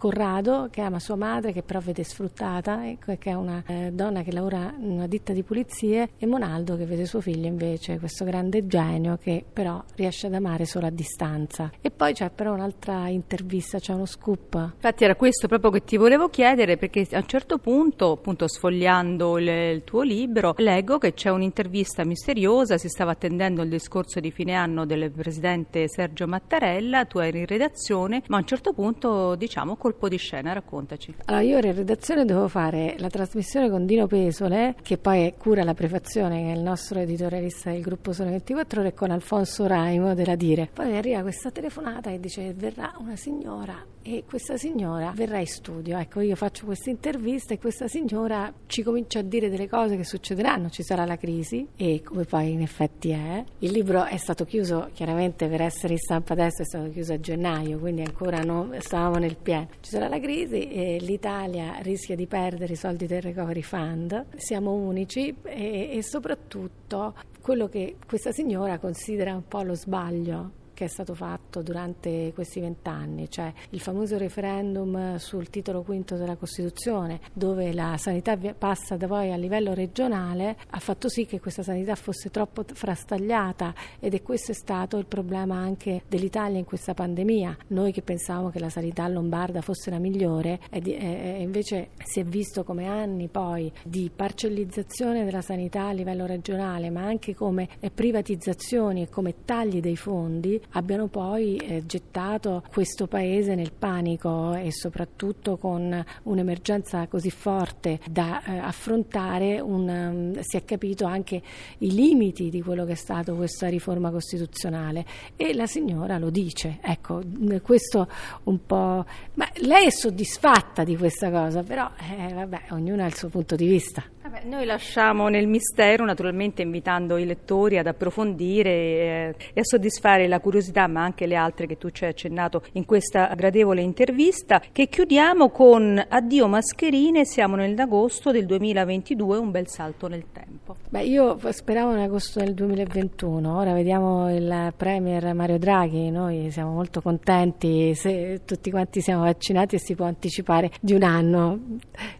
Corrado 0.00 0.68
che 0.70 0.80
ama 0.80 0.98
sua 0.98 1.16
madre 1.16 1.52
che 1.52 1.62
però 1.62 1.78
vede 1.78 2.04
sfruttata, 2.04 2.88
ecco, 2.88 3.14
che 3.18 3.28
è 3.32 3.34
una 3.34 3.62
eh, 3.66 3.90
donna 3.92 4.22
che 4.22 4.32
lavora 4.32 4.72
in 4.78 4.92
una 4.92 5.06
ditta 5.06 5.34
di 5.34 5.42
pulizie 5.42 6.12
e 6.16 6.24
Monaldo 6.24 6.78
che 6.78 6.86
vede 6.86 7.04
suo 7.04 7.20
figlio 7.20 7.46
invece 7.46 7.98
questo 7.98 8.24
grande 8.24 8.66
genio 8.66 9.18
che 9.18 9.44
però 9.52 9.84
riesce 9.96 10.28
ad 10.28 10.32
amare 10.32 10.64
solo 10.64 10.86
a 10.86 10.90
distanza. 10.90 11.70
E 11.82 11.90
poi 11.90 12.14
c'è 12.14 12.30
però 12.30 12.54
un'altra 12.54 13.08
intervista, 13.08 13.78
c'è 13.78 13.92
uno 13.92 14.06
scoop. 14.06 14.70
Infatti 14.72 15.04
era 15.04 15.14
questo 15.16 15.48
proprio 15.48 15.70
che 15.70 15.84
ti 15.84 15.98
volevo 15.98 16.30
chiedere 16.30 16.78
perché 16.78 17.06
a 17.10 17.18
un 17.18 17.26
certo 17.26 17.58
punto, 17.58 18.12
appunto 18.12 18.48
sfogliando 18.48 19.36
il, 19.36 19.48
il 19.48 19.84
tuo 19.84 20.00
libro, 20.00 20.54
leggo 20.56 20.96
che 20.96 21.12
c'è 21.12 21.28
un'intervista 21.28 22.06
misteriosa, 22.06 22.78
si 22.78 22.88
stava 22.88 23.10
attendendo 23.10 23.60
il 23.60 23.68
discorso 23.68 24.18
di 24.18 24.30
fine 24.30 24.54
anno 24.54 24.86
del 24.86 25.10
presidente 25.10 25.90
Sergio 25.90 26.26
Mattarella, 26.26 27.04
tu 27.04 27.18
eri 27.18 27.40
in 27.40 27.46
redazione, 27.46 28.22
ma 28.28 28.38
a 28.38 28.40
un 28.40 28.46
certo 28.46 28.72
punto 28.72 29.34
diciamo 29.34 29.76
colpo 29.90 30.08
di 30.08 30.18
scena, 30.18 30.52
raccontaci. 30.52 31.14
Allora, 31.24 31.42
io 31.42 31.56
ero 31.58 31.66
in 31.68 31.74
redazione 31.74 32.24
dovevo 32.24 32.46
fare 32.46 32.94
la 32.98 33.08
trasmissione 33.08 33.68
con 33.68 33.86
Dino 33.86 34.06
Pesole, 34.06 34.76
che 34.82 34.98
poi 34.98 35.34
cura 35.36 35.64
la 35.64 35.74
prefazione, 35.74 36.42
che 36.42 36.52
è 36.52 36.54
il 36.54 36.62
nostro 36.62 37.00
editorialista 37.00 37.70
del 37.70 37.80
gruppo 37.80 38.12
Sole 38.12 38.30
24 38.30 38.80
Ore, 38.80 38.94
con 38.94 39.10
Alfonso 39.10 39.66
Raimo 39.66 40.14
della 40.14 40.36
Dire. 40.36 40.68
Poi 40.72 40.96
arriva 40.96 41.22
questa 41.22 41.50
telefonata 41.50 42.10
e 42.10 42.20
dice 42.20 42.54
verrà 42.54 42.92
una 42.98 43.16
signora 43.16 43.84
e 44.16 44.24
questa 44.26 44.56
signora 44.56 45.12
verrà 45.14 45.38
in 45.38 45.46
studio. 45.46 45.96
Ecco, 45.96 46.20
io 46.20 46.34
faccio 46.34 46.64
questa 46.64 46.90
intervista 46.90 47.54
e 47.54 47.58
questa 47.58 47.86
signora 47.86 48.52
ci 48.66 48.82
comincia 48.82 49.20
a 49.20 49.22
dire 49.22 49.48
delle 49.48 49.68
cose 49.68 49.96
che 49.96 50.04
succederanno, 50.04 50.68
ci 50.68 50.82
sarà 50.82 51.04
la 51.04 51.16
crisi 51.16 51.68
e 51.76 52.02
come 52.02 52.24
poi 52.24 52.50
in 52.50 52.60
effetti 52.60 53.10
è. 53.10 53.44
Il 53.58 53.70
libro 53.70 54.04
è 54.04 54.16
stato 54.16 54.44
chiuso 54.44 54.90
chiaramente 54.92 55.46
per 55.46 55.62
essere 55.62 55.92
in 55.92 55.98
stampa 55.98 56.32
adesso, 56.32 56.62
è 56.62 56.64
stato 56.64 56.90
chiuso 56.90 57.12
a 57.12 57.20
gennaio, 57.20 57.78
quindi 57.78 58.02
ancora 58.02 58.40
non 58.42 58.76
stavamo 58.80 59.18
nel 59.18 59.36
pieno. 59.36 59.68
Ci 59.80 59.90
sarà 59.90 60.08
la 60.08 60.18
crisi 60.18 60.68
e 60.68 60.98
l'Italia 61.00 61.78
rischia 61.82 62.16
di 62.16 62.26
perdere 62.26 62.72
i 62.72 62.76
soldi 62.76 63.06
del 63.06 63.22
Recovery 63.22 63.62
Fund, 63.62 64.26
siamo 64.34 64.72
unici 64.72 65.34
e, 65.44 65.90
e 65.92 66.02
soprattutto 66.02 67.14
quello 67.40 67.68
che 67.68 67.96
questa 68.06 68.32
signora 68.32 68.78
considera 68.78 69.34
un 69.34 69.46
po' 69.46 69.62
lo 69.62 69.74
sbaglio 69.74 70.58
che 70.80 70.86
è 70.86 70.88
stato 70.88 71.12
fatto 71.12 71.60
durante 71.60 72.32
questi 72.32 72.58
vent'anni, 72.58 73.28
cioè 73.28 73.52
il 73.68 73.80
famoso 73.80 74.16
referendum 74.16 75.16
sul 75.16 75.50
titolo 75.50 75.82
quinto 75.82 76.16
della 76.16 76.36
Costituzione, 76.36 77.20
dove 77.34 77.74
la 77.74 77.98
sanità 77.98 78.34
passa 78.56 78.96
da 78.96 79.06
poi 79.06 79.30
a 79.30 79.36
livello 79.36 79.74
regionale, 79.74 80.56
ha 80.70 80.78
fatto 80.78 81.10
sì 81.10 81.26
che 81.26 81.38
questa 81.38 81.62
sanità 81.62 81.96
fosse 81.96 82.30
troppo 82.30 82.64
frastagliata 82.66 83.74
ed 83.98 84.14
è 84.14 84.22
questo 84.22 84.52
è 84.52 84.54
stato 84.54 84.96
il 84.96 85.04
problema 85.04 85.56
anche 85.56 86.04
dell'Italia 86.08 86.58
in 86.58 86.64
questa 86.64 86.94
pandemia. 86.94 87.54
Noi 87.66 87.92
che 87.92 88.00
pensavamo 88.00 88.48
che 88.48 88.58
la 88.58 88.70
sanità 88.70 89.06
lombarda 89.06 89.60
fosse 89.60 89.90
la 89.90 89.98
migliore, 89.98 90.60
invece 90.72 91.90
si 92.02 92.20
è 92.20 92.24
visto 92.24 92.64
come 92.64 92.86
anni 92.86 93.28
poi 93.28 93.70
di 93.84 94.10
parcellizzazione 94.14 95.26
della 95.26 95.42
sanità 95.42 95.88
a 95.88 95.92
livello 95.92 96.24
regionale, 96.24 96.88
ma 96.88 97.02
anche 97.02 97.34
come 97.34 97.68
privatizzazioni 97.92 99.02
e 99.02 99.10
come 99.10 99.44
tagli 99.44 99.80
dei 99.80 99.96
fondi 99.96 100.58
abbiano 100.72 101.06
poi 101.08 101.56
eh, 101.56 101.86
gettato 101.86 102.62
questo 102.72 103.06
paese 103.06 103.54
nel 103.54 103.72
panico 103.72 104.54
e 104.54 104.72
soprattutto 104.72 105.56
con 105.56 106.04
un'emergenza 106.24 107.06
così 107.06 107.30
forte 107.30 108.00
da 108.10 108.42
eh, 108.44 108.58
affrontare 108.58 109.60
un, 109.60 109.88
um, 109.88 110.40
si 110.40 110.56
è 110.56 110.64
capito 110.64 111.04
anche 111.06 111.42
i 111.78 111.92
limiti 111.92 112.50
di 112.50 112.62
quello 112.62 112.84
che 112.84 112.92
è 112.92 112.96
stato 112.96 113.34
questa 113.34 113.68
riforma 113.68 114.10
costituzionale 114.10 115.04
e 115.36 115.54
la 115.54 115.66
signora 115.66 116.18
lo 116.18 116.30
dice, 116.30 116.78
ecco, 116.80 117.22
questo 117.62 118.08
un 118.44 118.64
po'... 118.66 119.04
Ma 119.34 119.48
lei 119.56 119.86
è 119.86 119.90
soddisfatta 119.90 120.84
di 120.84 120.96
questa 120.96 121.30
cosa, 121.30 121.62
però 121.62 121.88
eh, 122.18 122.32
vabbè, 122.32 122.62
ognuno 122.70 123.02
ha 123.02 123.06
il 123.06 123.14
suo 123.14 123.28
punto 123.28 123.56
di 123.56 123.66
vista. 123.66 124.02
Vabbè, 124.22 124.44
noi 124.44 124.64
lasciamo 124.64 125.28
nel 125.28 125.46
mistero, 125.46 126.04
naturalmente 126.04 126.62
invitando 126.62 127.16
i 127.16 127.24
lettori 127.24 127.78
ad 127.78 127.86
approfondire 127.86 128.70
eh, 128.70 129.34
e 129.54 129.60
a 129.60 129.64
soddisfare 129.64 130.28
la 130.28 130.38
curiosità, 130.38 130.58
ma 130.88 131.02
anche 131.02 131.26
le 131.26 131.36
altre 131.36 131.66
che 131.66 131.78
tu 131.78 131.90
ci 131.90 132.04
hai 132.04 132.10
accennato 132.10 132.62
in 132.72 132.84
questa 132.84 133.32
gradevole 133.34 133.80
intervista, 133.80 134.60
che 134.72 134.88
chiudiamo 134.88 135.50
con 135.50 136.04
Addio 136.08 136.46
mascherine, 136.48 137.24
siamo 137.24 137.56
nell'agosto 137.56 138.30
del 138.30 138.46
2022, 138.46 139.38
un 139.38 139.50
bel 139.50 139.68
salto 139.68 140.08
nel 140.08 140.24
tempo. 140.32 140.76
Beh, 140.88 141.04
io 141.04 141.38
speravo 141.50 141.92
in 141.92 142.00
agosto 142.00 142.40
del 142.40 142.54
2021, 142.54 143.56
ora 143.56 143.72
vediamo 143.72 144.34
il 144.34 144.72
Premier 144.76 145.32
Mario 145.34 145.58
Draghi, 145.58 146.10
noi 146.10 146.50
siamo 146.50 146.72
molto 146.72 147.00
contenti 147.00 147.94
se 147.94 148.40
tutti 148.44 148.70
quanti 148.70 149.00
siamo 149.00 149.22
vaccinati 149.22 149.76
e 149.76 149.78
si 149.78 149.94
può 149.94 150.06
anticipare 150.06 150.70
di 150.80 150.92
un 150.92 151.02
anno, 151.02 151.58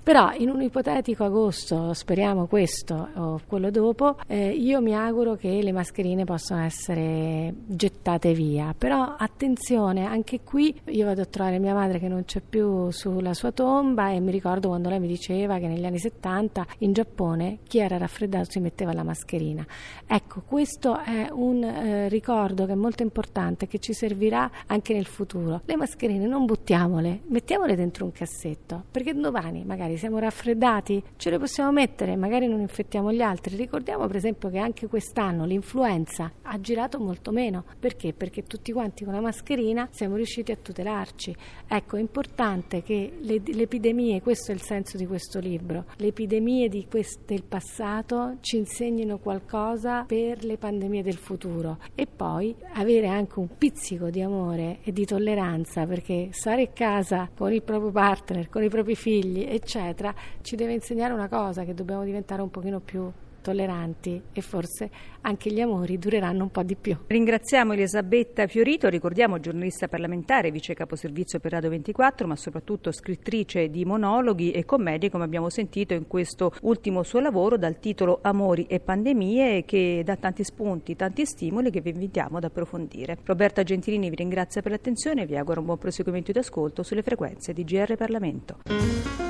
però 0.02 0.32
in 0.36 0.50
un 0.50 0.62
ipotetico 0.62 1.24
agosto, 1.24 1.92
speriamo 1.94 2.46
questo 2.46 3.08
o 3.14 3.40
quello 3.46 3.70
dopo, 3.70 4.16
eh, 4.26 4.50
io 4.50 4.80
mi 4.80 4.94
auguro 4.94 5.34
che 5.34 5.60
le 5.62 5.72
mascherine 5.72 6.24
possano 6.24 6.62
essere 6.62 7.52
gettate 7.66 8.19
via, 8.28 8.74
però 8.76 9.14
attenzione, 9.16 10.04
anche 10.04 10.40
qui 10.42 10.78
io 10.86 11.06
vado 11.06 11.22
a 11.22 11.24
trovare 11.24 11.58
mia 11.58 11.74
madre 11.74 11.98
che 11.98 12.08
non 12.08 12.24
c'è 12.24 12.40
più 12.40 12.90
sulla 12.90 13.34
sua 13.34 13.50
tomba 13.50 14.10
e 14.10 14.20
mi 14.20 14.30
ricordo 14.30 14.68
quando 14.68 14.88
lei 14.88 15.00
mi 15.00 15.08
diceva 15.08 15.58
che 15.58 15.66
negli 15.66 15.84
anni 15.84 15.98
70 15.98 16.66
in 16.78 16.92
Giappone 16.92 17.58
chi 17.66 17.78
era 17.78 17.96
raffreddato 17.96 18.50
si 18.50 18.60
metteva 18.60 18.92
la 18.92 19.02
mascherina. 19.02 19.66
Ecco, 20.06 20.42
questo 20.46 21.00
è 21.00 21.28
un 21.30 21.64
eh, 21.64 22.08
ricordo 22.08 22.66
che 22.66 22.72
è 22.72 22.76
molto 22.76 23.02
importante, 23.02 23.66
che 23.66 23.78
ci 23.78 23.92
servirà 23.92 24.50
anche 24.66 24.92
nel 24.92 25.06
futuro. 25.06 25.62
Le 25.64 25.76
mascherine 25.76 26.26
non 26.26 26.44
buttiamole, 26.44 27.20
mettiamole 27.28 27.74
dentro 27.74 28.04
un 28.04 28.12
cassetto, 28.12 28.84
perché 28.90 29.14
domani 29.14 29.64
magari 29.64 29.96
siamo 29.96 30.18
raffreddati, 30.18 31.02
ce 31.16 31.30
le 31.30 31.38
possiamo 31.38 31.72
mettere, 31.72 32.16
magari 32.16 32.46
non 32.46 32.60
infettiamo 32.60 33.12
gli 33.12 33.22
altri. 33.22 33.56
Ricordiamo 33.56 34.06
per 34.06 34.16
esempio 34.16 34.50
che 34.50 34.58
anche 34.58 34.86
quest'anno 34.86 35.44
l'influenza 35.44 36.30
ha 36.42 36.60
girato 36.60 36.98
molto 36.98 37.30
meno. 37.30 37.64
Perché? 37.78 38.09
Perché 38.12 38.44
tutti 38.44 38.72
quanti 38.72 39.04
con 39.04 39.14
la 39.14 39.20
mascherina 39.20 39.88
siamo 39.90 40.16
riusciti 40.16 40.52
a 40.52 40.56
tutelarci. 40.56 41.34
Ecco, 41.66 41.96
è 41.96 42.00
importante 42.00 42.82
che 42.82 43.12
le, 43.20 43.40
le 43.44 43.62
epidemie, 43.62 44.20
questo 44.20 44.52
è 44.52 44.54
il 44.54 44.62
senso 44.62 44.96
di 44.96 45.06
questo 45.06 45.38
libro, 45.38 45.84
le 45.96 46.08
epidemie 46.08 46.68
quest, 46.88 47.20
del 47.26 47.44
passato 47.44 48.36
ci 48.40 48.56
insegnino 48.56 49.18
qualcosa 49.18 50.04
per 50.04 50.44
le 50.44 50.56
pandemie 50.56 51.02
del 51.02 51.16
futuro 51.16 51.78
e 51.94 52.06
poi 52.06 52.54
avere 52.74 53.06
anche 53.06 53.38
un 53.38 53.48
pizzico 53.56 54.10
di 54.10 54.20
amore 54.20 54.78
e 54.82 54.92
di 54.92 55.04
tolleranza 55.04 55.86
perché 55.86 56.28
stare 56.32 56.62
a 56.62 56.68
casa 56.68 57.28
con 57.34 57.52
il 57.52 57.62
proprio 57.62 57.90
partner, 57.90 58.48
con 58.48 58.62
i 58.62 58.68
propri 58.68 58.94
figli, 58.94 59.46
eccetera, 59.48 60.14
ci 60.42 60.56
deve 60.56 60.72
insegnare 60.74 61.12
una 61.12 61.28
cosa 61.28 61.64
che 61.64 61.74
dobbiamo 61.74 62.04
diventare 62.04 62.42
un 62.42 62.50
pochino 62.50 62.80
più 62.80 63.10
tolleranti 63.40 64.22
e 64.32 64.40
forse 64.40 64.90
anche 65.22 65.50
gli 65.50 65.60
amori 65.60 65.98
dureranno 65.98 66.44
un 66.44 66.50
po' 66.50 66.62
di 66.62 66.76
più. 66.76 66.96
Ringraziamo 67.06 67.72
Elisabetta 67.72 68.46
Fiorito, 68.46 68.88
ricordiamo 68.88 69.40
giornalista 69.40 69.88
parlamentare, 69.88 70.50
vice 70.50 70.74
caposervizio 70.74 71.40
per 71.40 71.52
Radio 71.52 71.70
24, 71.70 72.26
ma 72.26 72.36
soprattutto 72.36 72.92
scrittrice 72.92 73.68
di 73.70 73.84
monologhi 73.84 74.50
e 74.50 74.64
commedie, 74.64 75.10
come 75.10 75.24
abbiamo 75.24 75.50
sentito 75.50 75.94
in 75.94 76.06
questo 76.06 76.52
ultimo 76.62 77.02
suo 77.02 77.20
lavoro 77.20 77.56
dal 77.56 77.78
titolo 77.78 78.20
Amori 78.22 78.66
e 78.66 78.80
pandemie 78.80 79.64
che 79.64 80.02
dà 80.04 80.16
tanti 80.16 80.44
spunti, 80.44 80.96
tanti 80.96 81.26
stimoli 81.26 81.70
che 81.70 81.80
vi 81.80 81.90
invitiamo 81.90 82.38
ad 82.38 82.44
approfondire. 82.44 83.18
Roberta 83.24 83.62
Gentilini 83.62 84.08
vi 84.08 84.16
ringrazia 84.16 84.62
per 84.62 84.72
l'attenzione 84.72 85.22
e 85.22 85.26
vi 85.26 85.36
auguro 85.36 85.60
un 85.60 85.66
buon 85.66 85.78
proseguimento 85.78 86.32
di 86.32 86.38
ascolto 86.38 86.82
sulle 86.82 87.02
frequenze 87.02 87.52
di 87.52 87.64
GR 87.64 87.96
Parlamento. 87.96 89.29